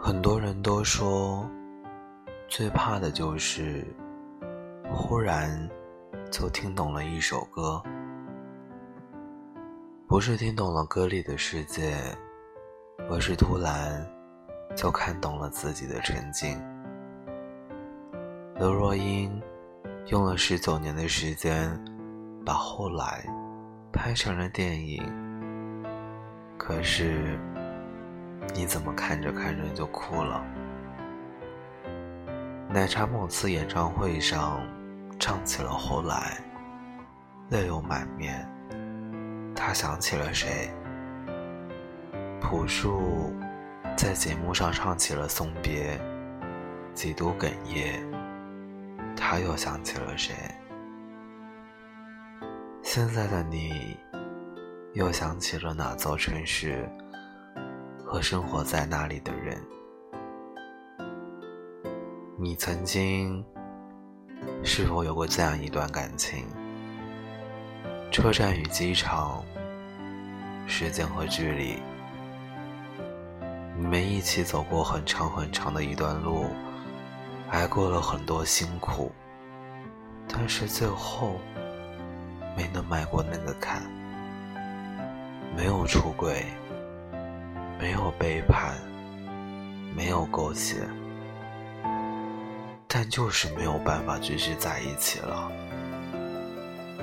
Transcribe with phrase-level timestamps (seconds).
[0.00, 1.44] 很多人都说，
[2.46, 3.84] 最怕的就是
[4.92, 5.68] 忽然
[6.30, 7.82] 就听懂了一首歌，
[10.06, 11.96] 不是听懂了歌里的世界，
[13.10, 14.06] 而是突然
[14.76, 16.56] 就看懂了自己的沉静。
[18.54, 19.42] 刘若英
[20.06, 21.68] 用了十九年的时间，
[22.46, 23.26] 把后来
[23.92, 25.02] 拍成了电影，
[26.56, 27.36] 可是。
[28.58, 30.44] 你怎么看着看着就哭了？
[32.68, 34.60] 奶茶某次演唱会上
[35.16, 36.36] 唱起了《后来》，
[37.54, 38.44] 泪流满面。
[39.54, 40.74] 他想起了谁？
[42.40, 43.32] 朴树
[43.96, 45.96] 在节目上唱起了《送别》，
[46.94, 48.04] 几度哽咽。
[49.16, 50.34] 他又想起了谁？
[52.82, 53.96] 现在的你，
[54.94, 56.90] 又想起了哪座城市？
[58.10, 59.62] 和生活在那里的人，
[62.38, 63.44] 你曾经
[64.64, 66.46] 是否有过这样一段感情？
[68.10, 69.44] 车站与机场，
[70.66, 71.82] 时间和距离，
[73.76, 76.46] 你们一起走过很长很长的一段路，
[77.50, 79.12] 挨过了很多辛苦，
[80.26, 81.38] 但是最后
[82.56, 83.82] 没能迈过那个坎，
[85.54, 86.46] 没有出轨。
[87.78, 88.74] 没有背叛，
[89.94, 90.82] 没有苟且，
[92.88, 95.48] 但就是没有办法继续在一起了。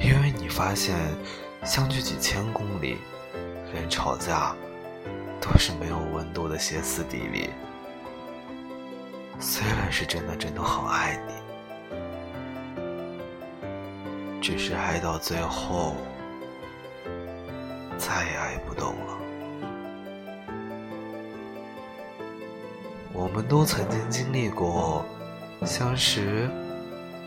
[0.00, 0.96] 因为你发现，
[1.64, 2.98] 相距几千公里，
[3.72, 4.54] 连吵架
[5.40, 7.50] 都是没有温度的歇斯底里。
[9.40, 11.32] 虽然是真的真的很爱你，
[14.40, 15.96] 只是爱到最后，
[17.98, 19.18] 再也爱不动了。
[23.12, 25.04] 我们都曾经经历过
[25.64, 26.48] 相识、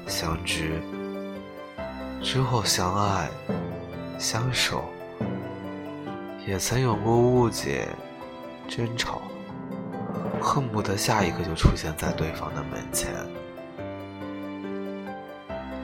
[0.07, 0.81] 相知，
[2.21, 3.29] 之后相爱、
[4.17, 4.85] 相守，
[6.47, 7.87] 也曾有过误解、
[8.67, 9.21] 争吵，
[10.41, 13.09] 恨不得下一刻就出现在对方的门前。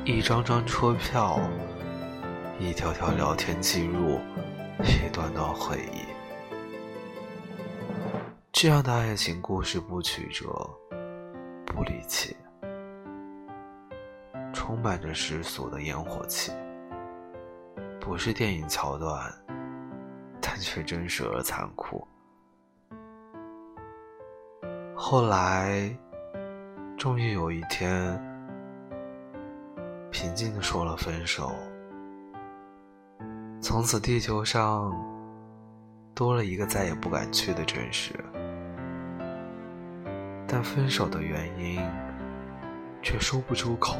[0.05, 1.39] 一张张车票，
[2.57, 4.19] 一条条聊天记录，
[4.79, 6.18] 一段段回忆。
[8.61, 10.69] 这样的爱情故事不曲折，
[11.65, 12.35] 不离奇，
[14.51, 16.51] 充满着世俗的烟火气，
[18.01, 19.33] 不是电影桥段，
[20.41, 22.05] 但却真实而残酷。
[24.93, 25.89] 后来，
[26.97, 28.21] 终于有一天，
[30.11, 31.49] 平静的说了分手，
[33.61, 34.93] 从此地球上
[36.13, 38.13] 多了一个再也不敢去的城市。
[40.51, 41.79] 但分手的原因
[43.03, 43.97] 却说不出口，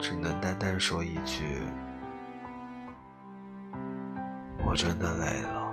[0.00, 1.44] 只能淡淡说一句
[4.66, 5.72] ：“我真的累了。”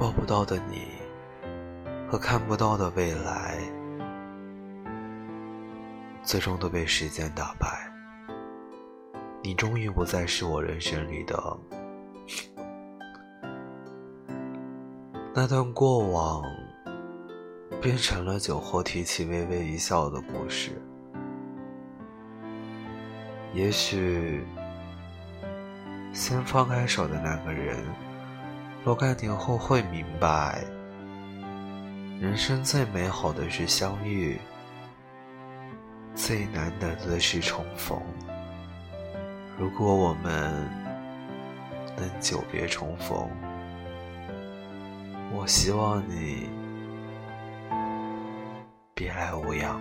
[0.00, 0.88] 抱不到的你
[2.08, 3.58] 和看不到的未来，
[6.22, 7.92] 最终都被时间打败。
[9.42, 11.38] 你终于不再是我人生里的。
[15.34, 16.44] 那段过往，
[17.80, 20.72] 变成了酒后提起微微一笑的故事。
[23.54, 24.44] 也许，
[26.12, 27.82] 先放开手的那个人，
[28.84, 30.62] 若干年后会明白，
[32.20, 34.38] 人生最美好的是相遇，
[36.14, 37.98] 最难得的是重逢。
[39.58, 40.70] 如果我们
[41.96, 43.30] 能久别重逢。
[45.34, 46.48] 我希望你
[48.94, 49.80] 别来无恙。